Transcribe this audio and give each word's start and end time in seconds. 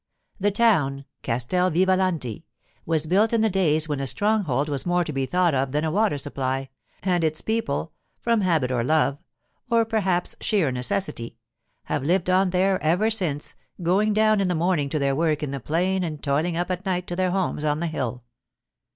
The 0.39 0.49
town—Castel 0.49 1.69
Vivalanti—was 1.69 3.05
built 3.05 3.33
in 3.33 3.41
the 3.41 3.51
days 3.51 3.87
when 3.87 3.99
a 3.99 4.07
stronghold 4.07 4.67
was 4.67 4.83
more 4.83 5.03
to 5.03 5.13
be 5.13 5.27
thought 5.27 5.53
of 5.53 5.73
than 5.73 5.83
a 5.83 5.91
water 5.91 6.17
supply, 6.17 6.69
and 7.03 7.23
its 7.23 7.41
people, 7.41 7.93
from 8.19 8.41
habit 8.41 8.71
or 8.71 8.83
love, 8.83 9.21
or 9.69 9.85
perhaps 9.85 10.35
sheer 10.41 10.71
necessity, 10.71 11.37
have 11.83 12.01
lived 12.01 12.31
on 12.31 12.49
there 12.49 12.81
ever 12.81 13.11
since, 13.11 13.53
going 13.83 14.11
down 14.11 14.41
in 14.41 14.47
the 14.47 14.55
morning 14.55 14.89
to 14.89 14.97
their 14.97 15.15
work 15.15 15.43
in 15.43 15.51
the 15.51 15.59
plain 15.59 16.03
and 16.03 16.23
toiling 16.23 16.57
up 16.57 16.71
at 16.71 16.83
night 16.83 17.05
to 17.05 17.15
their 17.15 17.29
homes 17.29 17.63
on 17.63 17.79
the 17.79 17.85
hill. 17.85 18.23